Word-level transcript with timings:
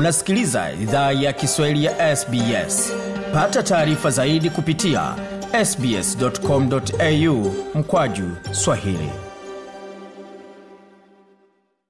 Unasikiliza 0.00 0.72
idhaa 0.72 1.12
ya 1.12 1.32
Kiswahili 1.32 1.84
ya 1.84 2.16
SBS. 2.16 2.92
Pata 3.32 3.62
taarifa 3.62 4.10
zaidi 4.10 4.50
kupitia 4.50 5.14
sbs.com.au 5.64 7.52
mkwaju 7.74 8.24
swahili. 8.52 9.10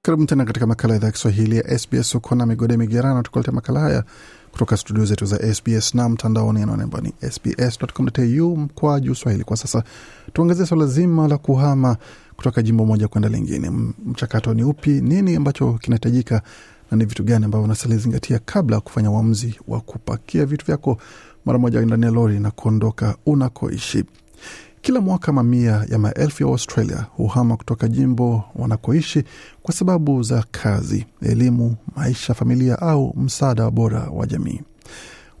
Karibu 0.01 0.25
tena 0.25 0.45
katika 0.45 0.67
makala 0.67 0.95
idhaa 0.95 1.05
ya 1.07 1.11
Kiswahili 1.11 1.57
ya 1.57 1.79
SBS. 1.79 2.15
Uko 2.15 2.35
na 2.35 2.45
migode 2.45 2.77
migerano, 2.77 3.21
tukuletea 3.21 3.53
makala 3.53 3.79
haya 3.79 4.03
kutoka 4.51 4.77
studio 4.77 5.05
zetu 5.05 5.25
za 5.25 5.53
SBS 5.53 5.95
na 5.95 6.09
mtandaoni 6.09 6.61
anaonemba 6.61 7.01
ni 7.01 7.13
sbs.com.au 7.31 8.57
mkwaju 8.57 9.15
swahili. 9.15 9.43
Kwa 9.43 9.57
sasa 9.57 9.83
tuangazie 10.33 10.65
swala 10.65 10.85
zima 10.85 11.27
la 11.27 11.37
kuhama 11.37 11.97
kutoka 12.35 12.61
jimbo 12.61 12.85
moja 12.85 13.07
kwenda 13.07 13.29
lingine. 13.29 13.69
Mchakato 14.05 14.53
ni 14.53 14.63
upi? 14.63 14.89
Nini 14.89 15.35
ambacho 15.35 15.73
kinahitajika 15.73 16.41
na 16.91 16.97
ni 16.97 17.05
vitu 17.05 17.23
gani 17.23 17.45
ambavyo 17.45 17.65
unasalizingatia 17.65 18.39
kabla 18.45 18.75
ya 18.75 18.81
kufanya 18.81 19.11
uamuzi 19.11 19.59
wa 19.67 19.81
kupakia 19.81 20.45
vitu 20.45 20.65
vyako 20.65 20.97
mara 21.45 21.59
moja 21.59 21.81
ndani 21.81 22.05
ya 22.05 22.11
lori 22.11 22.39
na 22.39 22.51
kuondoka 22.51 23.15
unakoishi. 23.25 24.03
Kila 24.81 25.01
mwaka 25.01 25.31
mamia 25.31 25.85
ya 25.89 25.97
maelfu 25.99 26.43
ya 26.43 26.49
Australia 26.49 27.05
huhama 27.17 27.57
kutoka 27.57 27.87
jimbo 27.87 28.43
wanakoishi 28.55 29.23
kwa 29.63 29.73
sababu 29.73 30.23
za 30.23 30.45
kazi, 30.51 31.05
elimu, 31.21 31.75
maisha, 31.95 32.33
familia 32.33 32.79
au 32.81 33.13
msaada 33.17 33.71
bora 33.71 33.99
wa 34.13 34.27
jamii. 34.27 34.61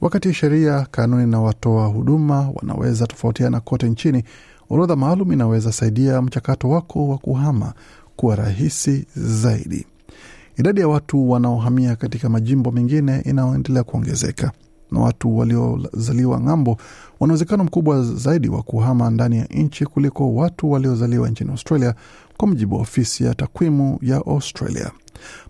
Wakati 0.01 0.33
sheria, 0.33 0.87
kanuni 0.91 1.31
na 1.31 1.41
watoa 1.41 1.87
huduma 1.87 2.49
wanaweza 2.55 3.07
tofautiana 3.07 3.59
kote 3.59 3.89
nchini, 3.89 4.23
orodha 4.69 4.95
maalum 4.95 5.31
inaweza 5.33 5.71
saidia 5.71 6.21
mchakato 6.21 6.69
wako 6.69 7.07
wa 7.07 7.17
kuhama 7.17 7.73
kuwa 8.15 8.35
rahisi 8.35 9.05
zaidi. 9.15 9.85
Idadi 10.57 10.81
ya 10.81 10.87
watu 10.87 11.29
wanaohamia 11.29 11.95
katika 11.95 12.29
majimbo 12.29 12.71
mengine 12.71 13.21
inayoendelea 13.25 13.83
kuongezeka 13.83 14.51
na 14.91 14.99
watu 14.99 15.37
waliozaliwa 15.37 16.39
ng'ambo 16.41 16.77
wana 17.19 17.33
uwezekano 17.33 17.63
mkubwa 17.63 18.03
zaidi 18.03 18.49
wa 18.49 18.63
kuhama 18.63 19.09
ndani 19.09 19.37
ya 19.37 19.45
nchi 19.45 19.85
kuliko 19.85 20.35
watu 20.35 20.71
waliozaliwa 20.71 21.29
nchini 21.29 21.51
Australia, 21.51 21.95
kwa 22.37 22.47
mujibu 22.47 22.75
wa 22.75 22.81
ofisi 22.81 23.23
ya 23.23 23.35
takwimu 23.35 23.99
ya 24.01 24.15
Australia. 24.17 24.91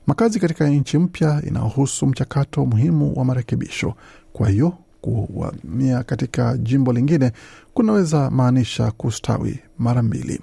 Makazi 0.07 0.39
katika 0.39 0.69
nchi 0.69 0.97
mpya 0.97 1.41
inahusu 1.47 2.07
mchakato 2.07 2.65
muhimu 2.65 3.13
wa 3.15 3.25
marekebisho. 3.25 3.93
Kwa 4.33 4.49
hiyo 4.49 4.73
kuhamia 5.01 6.03
katika 6.03 6.57
jimbo 6.57 6.93
lingine 6.93 7.31
kunaweza 7.73 8.29
maanisha 8.29 8.91
kustawi 8.91 9.59
mara 9.77 10.01
mbili. 10.01 10.41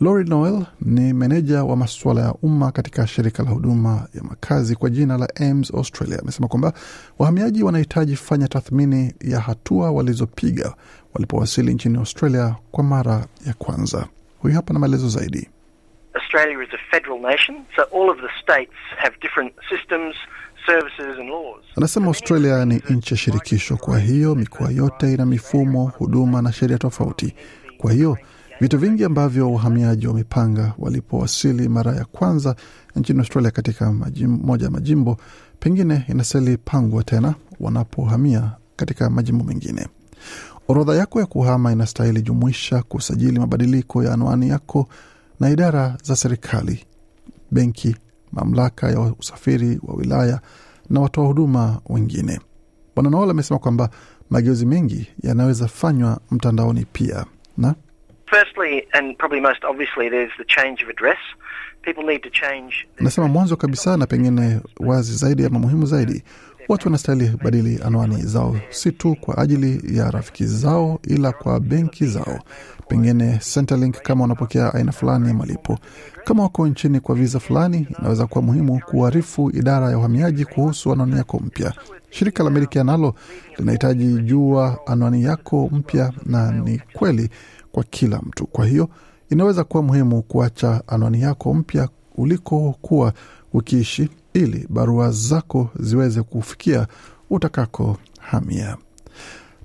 Lori 0.00 0.24
Noel 0.24 0.66
ni 0.80 1.12
meneja 1.12 1.64
wa 1.64 1.76
masuala 1.76 2.20
ya 2.20 2.34
umma 2.42 2.72
katika 2.72 3.06
shirika 3.06 3.42
la 3.42 3.50
huduma 3.50 4.08
ya 4.14 4.22
makazi 4.22 4.76
kwa 4.76 4.90
jina 4.90 5.18
la 5.18 5.28
AMS 5.40 5.74
Australia. 5.74 6.18
Amesema 6.22 6.48
kwamba 6.48 6.72
wahamiaji 7.18 7.62
wanahitaji 7.62 8.16
fanya 8.16 8.48
tathmini 8.48 9.14
ya 9.20 9.40
hatua 9.40 9.90
walizopiga 9.90 10.74
walipowasili 11.14 11.74
nchini 11.74 11.98
Australia 11.98 12.56
kwa 12.70 12.84
mara 12.84 13.26
ya 13.46 13.54
kwanza. 13.54 14.06
Huyu 14.38 14.54
hapa 14.54 14.72
na 14.74 14.78
maelezo 14.80 15.08
zaidi. 15.08 15.48
Australia 16.14 16.62
is 16.62 16.68
a 16.74 16.78
federal 16.96 17.20
nation, 17.20 17.56
so 17.76 17.82
all 17.82 18.10
of 18.10 18.16
the 18.16 18.42
states 18.42 18.72
have 18.96 19.16
different 19.22 19.52
systems, 19.70 20.14
services 20.66 21.18
and 21.20 21.28
laws. 21.28 21.64
Anasema 21.76 22.06
Australia 22.06 22.64
ni 22.64 22.82
nchi 22.90 23.14
ya 23.14 23.18
shirikisho, 23.18 23.76
kwa 23.76 23.98
hiyo 23.98 24.34
mikoa 24.34 24.70
yote 24.70 25.14
ina 25.14 25.26
mifumo, 25.26 25.92
huduma 25.98 26.42
na 26.42 26.52
sheria 26.52 26.78
tofauti. 26.78 27.34
Kwa 27.78 27.92
hiyo 27.92 28.18
vitu 28.60 28.78
vingi 28.78 29.04
ambavyo 29.04 29.52
wahamiaji 29.52 30.06
wamepanga 30.06 30.74
walipowasili 30.78 31.68
mara 31.68 31.92
ya 31.96 32.04
kwanza 32.04 32.56
nchini 32.96 33.18
Australia 33.18 33.50
katika 33.50 33.92
majimbo, 33.92 34.46
moja 34.46 34.64
ya 34.64 34.70
majimbo 34.70 35.16
pengine 35.60 36.04
inastahili 36.08 36.56
pangwa 36.56 37.04
tena 37.04 37.34
wanapohamia 37.60 38.52
katika 38.76 39.10
majimbo 39.10 39.44
mengine. 39.44 39.88
Orodha 40.68 40.94
yako 40.94 41.20
ya 41.20 41.26
kuhama 41.26 41.72
inastahili 41.72 42.22
jumuisha 42.22 42.82
kusajili 42.82 43.38
mabadiliko 43.38 44.04
ya 44.04 44.12
anwani 44.14 44.48
yako 44.48 44.88
na 45.40 45.50
idara 45.50 45.98
za 46.02 46.16
serikali, 46.16 46.84
benki, 47.50 47.96
mamlaka 48.32 48.90
ya 48.90 49.00
usafiri 49.00 49.80
wa 49.82 49.94
wilaya 49.94 50.40
na 50.90 51.00
watoa 51.00 51.26
huduma 51.26 51.80
wengine. 51.88 52.40
Bwana 52.94 53.10
Noel 53.10 53.30
amesema 53.30 53.58
kwamba 53.58 53.90
mageuzi 54.30 54.66
mengi 54.66 55.06
yanaweza 55.22 55.68
fanywa 55.68 56.20
mtandaoni 56.30 56.86
pia 56.92 57.24
na 57.56 57.74
Firstly, 58.30 58.86
and 58.92 59.18
probably 59.18 59.40
most 59.40 59.64
obviously, 59.64 60.08
there's 60.08 60.30
the 60.38 60.44
change 60.44 60.82
of 60.84 60.88
address. 60.88 61.18
People 61.82 62.04
need 62.04 62.22
to 62.22 62.30
change. 62.30 62.74
Nasema 63.00 63.28
mwanzo 63.28 63.56
kabisa 63.56 63.96
na 63.96 64.06
pengine 64.06 64.60
wazi 64.80 65.16
zaidi 65.16 65.44
ama 65.46 65.58
muhimu 65.58 65.86
zaidi, 65.86 66.22
watu 66.68 66.88
wanastahili 66.88 67.32
badili 67.44 67.80
anwani 67.84 68.16
zao, 68.22 68.56
si 68.70 68.92
tu 68.92 69.14
kwa 69.20 69.38
ajili 69.38 69.98
ya 69.98 70.10
rafiki 70.10 70.44
zao, 70.46 71.00
ila 71.08 71.32
kwa 71.32 71.60
benki 71.60 72.06
zao, 72.06 72.38
pengine 72.88 73.38
Centrelink 73.54 74.02
kama 74.02 74.22
wanapokea 74.22 74.74
aina 74.74 74.92
fulani 74.92 75.28
ya 75.28 75.34
malipo. 75.34 75.78
Kama 76.24 76.42
wako 76.42 76.66
nchini 76.66 77.00
kwa 77.00 77.14
viza 77.14 77.40
fulani, 77.40 77.86
inaweza 77.98 78.26
kuwa 78.26 78.42
muhimu 78.44 78.80
kuarifu 78.86 79.50
idara 79.50 79.90
ya 79.90 79.98
uhamiaji 79.98 80.44
kuhusu 80.44 80.92
anwani 80.92 81.16
yako 81.16 81.38
mpya. 81.44 81.72
Shirika 82.10 82.44
la 82.44 82.50
Medicare 82.50 82.84
nalo 82.84 83.14
linahitaji 83.58 84.04
jua 84.22 84.78
anwani 84.86 85.22
yako 85.24 85.68
mpya, 85.72 86.12
na 86.26 86.52
ni 86.52 86.78
kweli 86.92 87.30
kwa 87.72 87.84
kila 87.84 88.18
mtu. 88.18 88.46
Kwa 88.46 88.66
hiyo 88.66 88.88
inaweza 89.30 89.64
kuwa 89.64 89.82
muhimu 89.82 90.22
kuacha 90.22 90.82
anwani 90.86 91.20
yako 91.20 91.54
mpya 91.54 91.88
ulikokuwa 92.16 93.12
ukiishi 93.52 94.08
ili 94.34 94.66
barua 94.70 95.10
zako 95.10 95.70
ziweze 95.80 96.22
kufikia 96.22 96.86
utakako 97.30 97.96
hamia. 98.20 98.76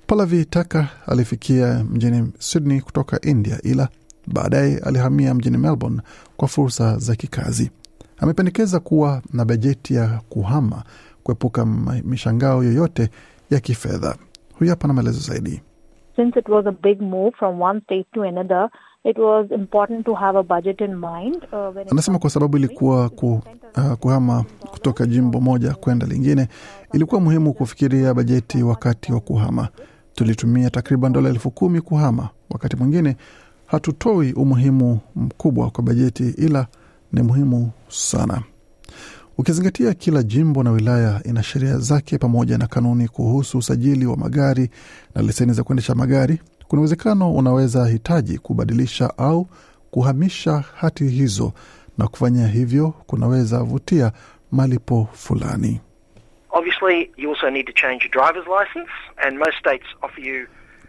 Pallavi 0.06 0.44
Taka 0.44 0.88
alifikia 1.06 1.84
mjini 1.84 2.32
Sydney 2.38 2.80
kutoka 2.80 3.20
India, 3.20 3.58
ila 3.62 3.88
baadaye 4.26 4.78
alihamia 4.78 5.34
mjini 5.34 5.58
Melbourne 5.58 6.00
kwa 6.36 6.48
fursa 6.48 6.98
za 6.98 7.14
kikazi. 7.16 7.70
Amependekeza 8.18 8.80
kuwa 8.80 9.22
na 9.32 9.44
bajeti 9.44 9.94
ya 9.94 10.20
kuhama 10.28 10.82
kuepuka 11.22 11.66
mishangao 12.04 12.64
yoyote 12.64 13.10
ya 13.50 13.60
kifedha. 13.60 14.16
Huyu 14.58 14.70
hapa 14.70 14.88
na 14.88 14.94
maelezo 14.94 15.20
zaidi. 15.20 15.62
Since 16.16 16.38
it 16.38 16.48
was 16.48 16.66
a 16.66 16.72
big 16.72 17.00
move 17.00 17.32
from 17.38 17.62
one 17.62 17.80
state 17.80 18.06
to 18.14 18.22
another, 18.22 18.68
it 19.04 19.18
was 19.18 19.50
important 19.50 20.04
to 20.06 20.14
have 20.14 20.38
a 20.38 20.42
budget 20.42 20.80
in 20.80 20.94
mind. 20.96 21.36
Uh, 21.52 21.90
Anasema 21.92 22.18
kwa 22.18 22.30
sababu 22.30 22.56
ilikuwa 22.56 23.08
ku, 23.08 23.40
uh, 23.76 23.92
kuhama 23.92 24.44
kutoka 24.70 25.06
jimbo 25.06 25.40
moja 25.40 25.74
kwenda 25.74 26.06
lingine, 26.06 26.48
ilikuwa 26.92 27.20
muhimu 27.20 27.52
kufikiria 27.52 28.14
bajeti 28.14 28.62
wakati 28.62 29.12
wa 29.12 29.20
kuhama. 29.20 29.68
Tulitumia 30.14 30.70
takriban 30.70 31.12
dola 31.12 31.28
elfu 31.28 31.50
kumi 31.50 31.80
kuhama. 31.80 32.28
Wakati 32.50 32.76
mwingine 32.76 33.16
hatutoi 33.66 34.32
umuhimu 34.32 34.98
mkubwa 35.16 35.70
kwa 35.70 35.84
bajeti, 35.84 36.28
ila 36.38 36.66
ni 37.12 37.22
muhimu 37.22 37.70
sana 37.88 38.42
ukizingatia 39.38 39.94
kila 39.94 40.22
jimbo 40.22 40.62
na 40.62 40.70
wilaya 40.70 41.20
ina 41.24 41.42
sheria 41.42 41.78
zake 41.78 42.18
pamoja 42.18 42.58
na 42.58 42.66
kanuni 42.66 43.08
kuhusu 43.08 43.58
usajili 43.58 44.06
wa 44.06 44.16
magari 44.16 44.70
na 45.14 45.22
leseni 45.22 45.52
za 45.52 45.62
kuendesha 45.64 45.94
magari. 45.94 46.38
Kuna 46.68 46.80
uwezekano 46.80 47.32
unaweza 47.34 47.86
hitaji 47.86 48.38
kubadilisha 48.38 49.18
au 49.18 49.46
kuhamisha 49.90 50.64
hati 50.76 51.04
hizo, 51.04 51.52
na 51.98 52.08
kufanya 52.08 52.48
hivyo 52.48 52.88
kunaweza 53.06 53.58
vutia 53.62 54.12
malipo 54.52 55.08
fulani. 55.12 55.80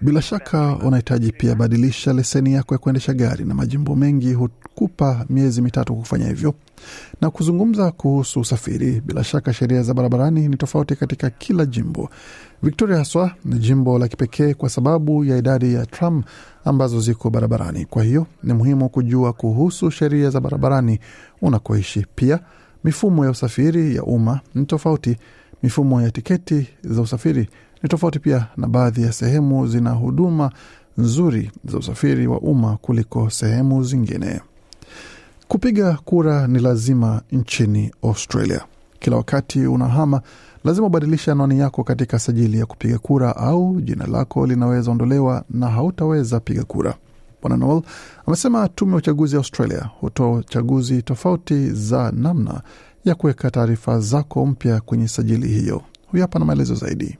Bila 0.01 0.21
shaka 0.21 0.75
unahitaji 0.75 1.31
pia 1.31 1.55
badilisha 1.55 2.13
leseni 2.13 2.53
yako 2.53 2.73
ya 2.73 2.77
kuendesha 2.77 3.13
gari, 3.13 3.45
na 3.45 3.53
majimbo 3.53 3.95
mengi 3.95 4.33
hukupa 4.33 5.25
miezi 5.29 5.61
mitatu 5.61 5.95
kufanya 5.95 6.27
hivyo. 6.27 6.53
Na 7.21 7.29
kuzungumza 7.29 7.91
kuhusu 7.91 8.39
usafiri, 8.39 9.01
bila 9.05 9.23
shaka 9.23 9.53
sheria 9.53 9.83
za 9.83 9.93
barabarani 9.93 10.47
ni 10.47 10.57
tofauti 10.57 10.95
katika 10.95 11.29
kila 11.29 11.65
jimbo. 11.65 12.09
Victoria 12.63 12.97
haswa 12.97 13.31
ni 13.45 13.59
jimbo 13.59 13.99
la 13.99 14.07
kipekee 14.07 14.53
kwa 14.53 14.69
sababu 14.69 15.25
ya 15.25 15.37
idadi 15.37 15.73
ya 15.73 15.85
tram 15.85 16.23
ambazo 16.65 16.99
ziko 17.01 17.29
barabarani. 17.29 17.85
Kwa 17.85 18.03
hiyo 18.03 18.27
ni 18.43 18.53
muhimu 18.53 18.89
kujua 18.89 19.33
kuhusu 19.33 19.91
sheria 19.91 20.29
za 20.29 20.39
barabarani 20.41 20.99
unakoishi. 21.41 22.05
Pia 22.15 22.39
mifumo 22.83 23.25
ya 23.25 23.31
usafiri 23.31 23.95
ya 23.95 24.03
umma 24.03 24.39
ni 24.55 24.65
tofauti. 24.65 25.17
Mifumo 25.63 26.01
ya 26.01 26.11
tiketi 26.11 26.67
za 26.83 27.01
usafiri 27.01 27.49
ni 27.83 27.89
tofauti 27.89 28.19
pia, 28.19 28.47
na 28.57 28.67
baadhi 28.67 29.01
ya 29.03 29.11
sehemu 29.11 29.67
zina 29.67 29.91
huduma 29.91 30.51
nzuri 30.97 31.51
za 31.65 31.77
usafiri 31.77 32.27
wa 32.27 32.39
umma 32.39 32.77
kuliko 32.77 33.29
sehemu 33.29 33.83
zingine. 33.83 34.41
Kupiga 35.47 35.97
kura 36.05 36.47
ni 36.47 36.59
lazima 36.59 37.21
nchini 37.31 37.91
Australia. 38.03 38.61
Kila 38.99 39.17
wakati 39.17 39.65
unahama, 39.67 40.21
lazima 40.63 40.87
ubadilishe 40.87 41.31
anwani 41.31 41.59
yako 41.59 41.83
katika 41.83 42.19
sajili 42.19 42.59
ya 42.59 42.65
kupiga 42.65 42.99
kura, 42.99 43.35
au 43.35 43.81
jina 43.81 44.07
lako 44.07 44.47
linaweza 44.47 44.91
ondolewa 44.91 45.43
na 45.49 45.67
hautaweza 45.67 46.39
piga 46.39 46.63
kura. 46.63 46.95
Bwana 47.41 47.57
Noel 47.57 47.81
amesema 48.27 48.67
tume 48.69 48.91
ya 48.91 48.97
uchaguzi 48.97 49.35
ya 49.35 49.37
Australia 49.39 49.89
hutoa 49.99 50.43
chaguzi 50.43 51.01
tofauti 51.01 51.69
za 51.69 52.11
namna 52.15 52.61
ya 53.05 53.15
kuweka 53.15 53.51
taarifa 53.51 53.99
zako 53.99 54.45
mpya 54.45 54.81
kwenye 54.81 55.07
sajili 55.07 55.47
hiyo. 55.47 55.81
Huyu 56.07 56.23
hapa 56.23 56.39
na 56.39 56.45
maelezo 56.45 56.75
zaidi. 56.75 57.17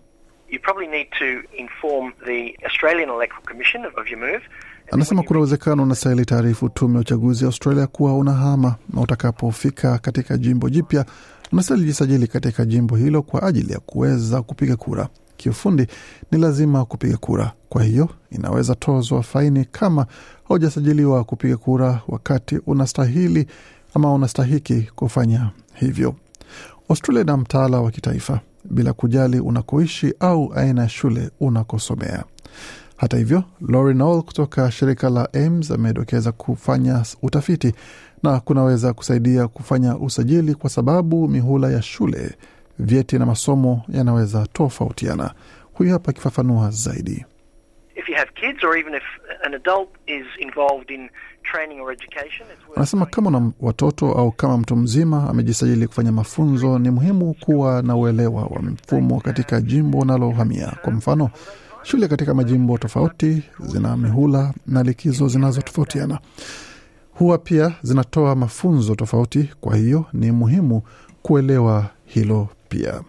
You 0.50 0.60
probably 0.60 0.88
need 0.88 1.08
to 1.20 1.26
inform 1.58 2.14
the 2.26 2.56
Australian 2.66 3.10
Electoral 3.10 3.44
Commission 3.44 3.86
of 3.86 4.08
your 4.12 4.20
move. 4.20 4.42
Anasema 4.92 5.24
kuna 5.24 5.40
uwezekano 5.40 5.84
unastahili 5.84 6.26
taarifu 6.26 6.70
tume 6.70 6.94
ya 6.94 7.00
uchaguzi 7.02 7.44
ya 7.44 7.48
Australia 7.48 7.88
kuwa 7.88 8.18
unahama, 8.18 8.76
na 8.94 9.02
utakapofika 9.02 9.98
katika 9.98 10.38
jimbo 10.38 10.70
jipya 10.70 11.06
unastahili 11.52 11.86
jisajili 11.86 12.28
katika 12.28 12.66
jimbo 12.66 12.96
hilo 12.96 13.22
kwa 13.22 13.44
ajili 13.44 13.74
ya 13.74 13.80
kuweza 13.80 14.42
kupiga 14.42 14.76
kura. 14.76 15.08
Kiufundi 15.38 15.88
ni 16.32 16.38
lazima 16.40 16.86
kupiga 16.86 17.18
kura, 17.18 17.52
kwa 17.70 17.84
hiyo 17.84 18.10
inaweza 18.32 18.76
tozwa 18.76 19.24
faini 19.24 19.66
kama 19.66 20.06
haujasajiliwa 20.48 21.24
kupiga 21.24 21.58
kura 21.58 22.02
wakati 22.08 22.60
unastahili 22.66 23.48
ama 23.94 24.14
unastahiki 24.14 24.82
kufanya 24.96 25.50
hivyo. 25.74 26.16
Australia 26.90 27.22
ina 27.24 27.38
mtaala 27.38 27.82
wa 27.82 27.92
kitaifa 27.92 28.40
bila 28.70 28.94
kujali 28.94 29.40
unakoishi 29.40 30.14
au 30.20 30.54
aina 30.56 30.82
ya 30.82 30.90
shule 30.90 31.30
unakosomea. 31.40 32.24
Hata 32.98 33.18
hivyo, 33.18 33.44
Lori 33.62 33.94
Noel 33.96 34.22
kutoka 34.22 34.72
shirika 34.72 35.10
la 35.10 35.34
AIMS 35.34 35.72
amedokeza 35.72 36.32
kufanya 36.32 37.04
utafiti 37.22 37.74
na 38.24 38.40
kunaweza 38.40 38.94
kusaidia 38.94 39.48
kufanya 39.48 39.98
usajili 39.98 40.56
kwa 40.56 40.70
sababu 40.70 41.28
mihula 41.28 41.72
ya 41.72 41.82
shule, 41.82 42.36
vyeti 42.80 43.20
na 43.20 43.26
masomo 43.26 43.82
yanaweza 43.90 44.48
tofautiana. 44.54 45.34
Huyu 45.74 45.92
hapa 45.92 46.10
akifafanua 46.10 46.70
zaidi. 46.70 47.26
If 47.96 48.10
you 48.10 48.16
have 48.16 48.32
kids 48.36 48.64
or 48.64 48.78
even 48.78 48.94
if 48.96 49.04
an 49.44 49.54
adult 49.54 49.90
is 50.08 50.26
involved 50.40 50.90
in 50.92 51.10
training 51.52 51.80
or 51.82 51.92
education, 51.92 52.48
it's 52.54 52.68
worth 52.68 52.78
Anasema 52.78 53.06
kama 53.06 53.32
na 53.32 53.52
watoto 53.60 54.12
au 54.12 54.32
kama 54.32 54.58
mtu 54.58 54.76
mzima 54.76 55.30
amejisajili 55.30 55.88
kufanya 55.88 56.12
mafunzo, 56.12 56.80
ni 56.80 56.90
muhimu 56.92 57.34
kuwa 57.34 57.82
na 57.82 57.96
uelewa 57.96 58.44
wa 58.44 58.62
mfumo 58.62 59.20
katika 59.20 59.62
jimbo 59.62 60.00
unalohamia. 60.00 60.74
Kwa 60.82 60.94
mfano, 60.94 61.30
shule 61.84 62.08
katika 62.08 62.34
majimbo 62.34 62.78
tofauti 62.78 63.44
zina 63.60 63.98
mihula 63.98 64.54
na 64.68 64.84
likizo 64.84 65.28
zinazotofautiana, 65.28 66.20
huwa 67.14 67.38
pia 67.38 67.74
zinatoa 67.82 68.36
mafunzo 68.36 68.96
tofauti. 68.96 69.50
Kwa 69.62 69.76
hiyo 69.76 70.06
ni 70.14 70.32
muhimu 70.32 70.82
kuelewa 71.22 71.86
hilo 72.06 72.48
pia. 72.70 73.02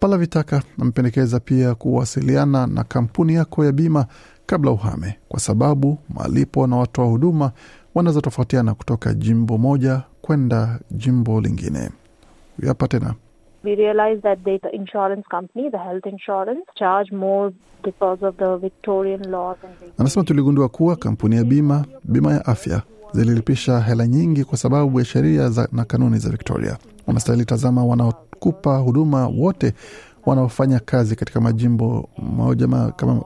Palavitaka 0.00 0.62
amependekeza 0.80 1.40
pia 1.40 1.74
kuwasiliana 1.74 2.66
na 2.66 2.84
kampuni 2.84 3.34
yako 3.34 3.64
ya 3.64 3.72
bima 3.72 4.06
kabla 4.46 4.70
uhame, 4.70 5.18
kwa 5.28 5.40
sababu 5.40 5.98
malipo 6.08 6.66
na 6.66 6.76
watoa 6.76 7.06
huduma 7.06 7.52
wanaweza 7.94 8.20
tofautiana 8.20 8.74
kutoka 8.74 9.14
jimbo 9.14 9.58
moja 9.58 10.02
kwenda 10.22 10.78
jimbo 10.90 11.40
lingine. 11.40 11.90
Huyu 12.56 12.68
hapa 12.68 12.88
tena 12.88 13.14
We 13.64 13.74
realized 13.74 14.22
that 14.22 14.38
the 14.44 14.68
insurance 14.68 15.24
company, 15.30 15.70
the 15.70 15.78
health 15.78 16.06
insurance, 16.06 16.60
charge 16.74 17.16
more 17.16 17.52
because 17.84 18.26
of 18.26 18.36
the 18.36 18.56
Victorian 18.56 19.30
laws 19.30 19.56
and. 19.64 19.92
Anasema 19.98 20.24
tuligundua 20.24 20.68
kuwa 20.68 20.96
kampuni 20.96 21.36
ya 21.36 21.44
bima 21.44 21.84
bima 22.04 22.32
ya 22.32 22.46
afya 22.46 22.82
zililipisha 23.12 23.80
hela 23.80 24.06
nyingi 24.06 24.44
kwa 24.44 24.58
sababu 24.58 24.98
ya 24.98 25.04
sheria 25.04 25.50
na 25.72 25.84
kanuni 25.84 26.18
za 26.18 26.30
Victoria. 26.30 26.76
Wanastahili 27.06 27.44
tazama 27.44 27.84
wanaokupa 27.84 28.76
huduma 28.78 29.26
wote 29.28 29.72
wanaofanya 30.26 30.78
kazi 30.80 31.16
katika 31.16 31.40
majimbo 31.40 32.08
moja 32.18 32.68
kama 32.96 33.22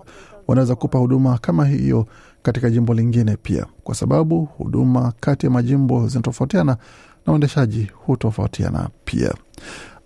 wanaweza 0.51 0.75
kupa 0.75 0.99
huduma 0.99 1.39
kama 1.39 1.67
hiyo 1.67 2.07
katika 2.43 2.71
jimbo 2.71 2.95
lingine 2.95 3.37
pia, 3.43 3.67
kwa 3.85 3.95
sababu 3.95 4.45
huduma 4.45 5.13
kati 5.21 5.47
ya 5.47 5.53
majimbo 5.53 6.09
zinatofautiana 6.09 6.77
na 7.27 7.33
uendeshaji 7.33 7.91
hutofautiana 7.95 8.89
pia. 9.05 9.35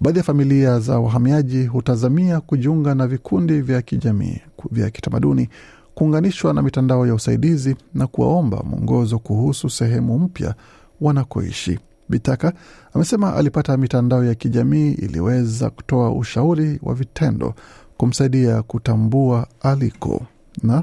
Baadhi 0.01 0.19
ya 0.19 0.25
familia 0.25 0.81
za 0.81 0.99
wahamiaji 1.01 1.67
hutazamia 1.67 2.41
kujiunga 2.41 2.95
na 2.95 3.07
vikundi 3.07 3.61
vya 3.61 3.83
kijamii 3.83 4.39
vya 4.71 4.91
kitamaduni, 4.91 5.49
kuunganishwa 5.95 6.53
na 6.55 6.63
mitandao 6.63 7.07
ya 7.07 7.15
usaidizi 7.15 7.77
na 7.95 8.07
kuwaomba 8.07 8.63
mwongozo 8.63 9.19
kuhusu 9.19 9.71
sehemu 9.71 10.19
mpya 10.19 10.55
wanakoishi. 11.01 11.79
Bitaka 12.09 12.53
amesema 12.95 13.35
alipata 13.37 13.77
mitandao 13.77 14.25
ya 14.25 14.35
kijamii 14.35 14.93
iliweza 14.93 15.71
kutoa 15.71 16.13
ushauri 16.13 16.79
wa 16.83 16.95
vitendo 16.95 17.55
kumsaidia 17.97 18.63
kutambua 18.63 19.47
aliko 19.61 20.23
na 20.63 20.83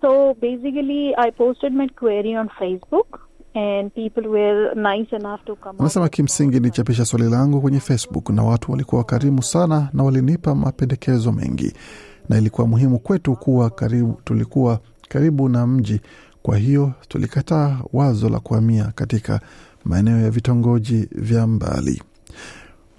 So 0.00 0.34
basically, 0.34 1.12
I 1.18 1.30
posted 1.32 1.72
my 1.72 1.88
query 1.88 2.36
on 2.36 2.48
Facebook, 2.60 3.18
and 3.54 3.90
people 3.94 4.22
were 4.28 4.74
nice 4.74 5.16
enough 5.16 5.44
to 5.46 5.56
come. 5.56 5.78
Anasema 5.78 6.08
kimsingi 6.08 6.54
nilichapisha 6.60 7.04
swali 7.04 7.30
langu 7.30 7.60
kwenye 7.60 7.80
Facebook 7.80 8.30
na 8.30 8.42
watu 8.42 8.72
walikuwa 8.72 8.98
wakarimu 8.98 9.42
sana 9.42 9.88
na 9.92 10.02
walinipa 10.04 10.54
mapendekezo 10.54 11.32
mengi, 11.32 11.72
na 12.28 12.38
ilikuwa 12.38 12.66
muhimu 12.66 12.98
kwetu 12.98 13.36
kuwa 13.36 13.70
karibu, 13.70 14.20
tulikuwa 14.24 14.80
karibu 15.08 15.48
na 15.48 15.66
mji, 15.66 16.00
kwa 16.42 16.56
hiyo 16.58 16.92
tulikataa 17.08 17.78
wazo 17.92 18.28
la 18.28 18.40
kuhamia 18.40 18.92
katika 18.94 19.40
maeneo 19.84 20.20
ya 20.20 20.30
vitongoji 20.30 21.08
vya 21.12 21.46
mbali. 21.46 22.02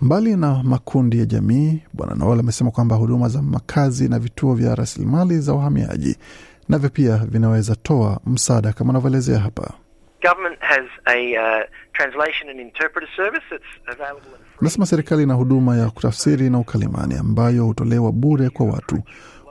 Mbali 0.02 0.36
na 0.36 0.64
makundi 0.64 1.20
ya 1.20 1.26
jamii, 1.26 1.80
Bwana 1.94 2.16
Noel 2.16 2.40
amesema 2.40 2.72
kwamba 2.72 2.96
huduma 2.96 3.30
za 3.30 3.42
makazi 3.42 4.10
na 4.10 4.20
vituo 4.20 4.54
vya 4.54 4.76
rasilimali 4.76 5.40
za 5.40 5.54
uhamiaji 5.54 6.18
navyo 6.70 6.90
pia 6.90 7.18
vinaweza 7.18 7.76
toa 7.76 8.20
msaada 8.26 8.74
kama 8.74 8.90
anavyoelezea 8.90 9.40
hapa. 9.40 9.74
Government 10.22 10.60
has 10.60 10.86
a 11.06 11.18
uh, 11.38 11.64
translation 11.94 12.50
and 12.50 12.60
interpreter 12.60 13.10
service 13.16 13.46
that's 13.50 13.90
available 14.00 14.28
and 14.36 14.44
free. 14.46 14.58
Anasema 14.62 14.86
serikali 14.86 15.24
ina 15.24 15.34
huduma 15.34 15.78
ya 15.78 15.90
kutafsiri 15.90 16.50
na 16.50 16.60
ukalimani 16.60 17.16
ambayo 17.16 17.66
hutolewa 17.66 18.12
bure 18.12 18.50
kwa 18.50 18.66
watu. 18.66 19.00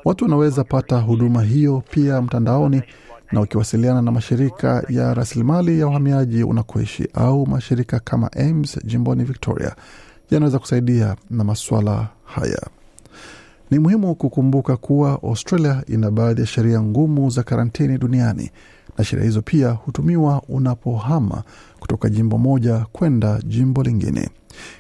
Watu 0.05 0.25
wanaweza 0.25 0.65
pata 0.65 0.97
huduma 0.99 1.43
hiyo 1.43 1.83
pia 1.91 2.23
mtandaoni 2.23 2.83
na 3.33 3.41
ukiwasiliana 3.41 4.03
na 4.03 4.11
mashirika 4.13 4.85
ya 4.89 5.15
rasilimali 5.15 5.81
ya 5.81 5.87
uhamiaji 5.87 6.43
unakoishi 6.43 7.09
au 7.15 7.47
mashirika 7.47 8.01
kama 8.01 8.33
AIMS 8.33 8.79
jimboni 8.85 9.25
Victoria 9.25 9.77
yanaweza 10.31 10.59
kusaidia 10.59 11.17
na 11.31 11.45
maswala 11.45 12.09
haya. 12.25 12.63
Ni 13.71 13.79
muhimu 13.79 14.15
kukumbuka 14.15 14.77
kuwa 14.77 15.23
Australia 15.23 15.83
ina 15.87 16.11
baadhi 16.11 16.41
ya 16.41 16.47
sheria 16.47 16.83
ngumu 16.83 17.31
za 17.31 17.43
karantini 17.43 17.99
duniani 17.99 18.51
na 18.99 19.05
sheria 19.05 19.25
hizo 19.25 19.43
pia 19.43 19.71
hutumiwa 19.71 20.43
unapohama 20.49 21.43
kutoka 21.81 22.09
jimbo 22.09 22.39
moja 22.39 22.87
kwenda 22.93 23.41
jimbo 23.47 23.83
lingine. 23.83 24.29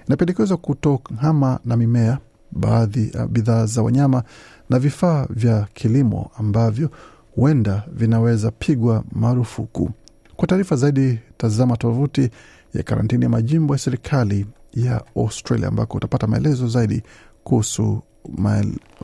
Inapendekezwa 0.07 0.57
kutohama 0.57 1.61
na 1.64 1.76
mimea, 1.76 2.19
baadhi 2.52 3.11
ya 3.14 3.26
bidhaa 3.26 3.67
za 3.67 3.83
wanyama 3.83 4.23
na 4.71 4.78
vifaa 4.78 5.26
vya 5.31 5.67
kilimo 5.75 6.31
ambavyo 6.38 6.90
huenda 7.35 7.83
vinaweza 7.93 8.50
pigwa 8.50 9.05
marufuku. 9.12 9.90
Kwa 10.37 10.49
taarifa 10.49 10.76
zaidi, 10.76 11.19
tazama 11.37 11.76
tovuti 11.76 12.31
ya 12.75 12.83
karantini 12.83 13.25
ya 13.25 13.31
majimbo 13.31 13.75
ya 13.75 13.78
serikali 13.78 14.47
ya 14.75 15.02
Australia 15.16 15.68
ambako 15.68 15.96
utapata 15.96 16.26
maelezo 16.26 16.68
zaidi 16.68 17.02
kuhusu 17.44 18.02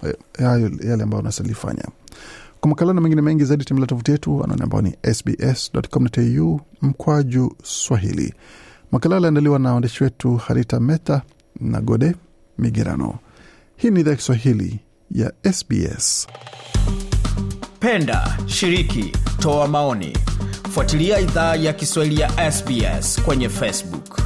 eh, 0.03 0.15
hayo 0.39 0.71
yale 0.85 1.03
ambayo 1.03 1.21
unasalifanya. 1.23 1.85
Kwa 2.61 2.69
makala 2.69 2.93
na 2.93 3.01
mengine 3.01 3.23
mengi 3.23 3.45
zaidi 3.45 3.65
tembelea 3.65 3.87
tovuti 3.87 4.11
yetu 4.11 4.45
anaone 4.45 4.63
ambao 4.63 4.83
ni 4.83 4.97
sbs.com.au 5.15 6.61
mkwaju 6.83 7.57
Swahili. 7.63 8.35
Makala 8.93 9.17
aliandaliwa 9.17 9.59
na 9.59 9.73
waandishi 9.73 10.05
wetu 10.05 10.37
Harita 10.37 10.81
Meta 10.81 11.23
na 11.61 11.81
Gode 11.81 12.15
Migerano. 12.59 13.19
Hii 13.77 13.91
ni 13.91 14.01
idhaa 14.01 14.11
ya 14.11 14.17
Kiswahili 14.17 14.81
ya 15.11 15.33
SBS. 15.53 16.27
Penda, 17.81 18.39
shiriki, 18.47 19.13
toa 19.39 19.69
maoni. 19.69 20.17
Fuatilia 20.71 21.21
idhaa 21.21 21.57
ya 21.57 21.73
Kiswahili 21.73 22.21
ya 22.21 22.53
SBS 22.53 23.23
kwenye 23.23 23.49
Facebook. 23.49 24.24